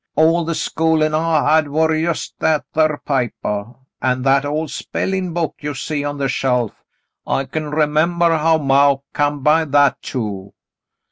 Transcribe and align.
All 0.15 0.43
the 0.45 0.55
schoolin' 0.55 1.13
I 1.13 1.53
had 1.57 1.67
war 1.67 1.95
just 1.95 2.33
that 2.39 2.65
thar 2.73 2.99
papah, 3.05 3.75
an' 4.01 4.23
that 4.23 4.45
old 4.45 4.71
spellin' 4.71 5.31
book 5.31 5.57
you 5.59 5.75
see 5.75 6.03
on 6.03 6.17
the 6.17 6.27
shelf; 6.27 6.71
I 7.27 7.45
c'n 7.45 7.69
remembah 7.69 8.39
how 8.39 8.57
maw 8.57 9.01
come 9.13 9.43
by 9.43 9.65
that, 9.65 10.01
too." 10.01 10.53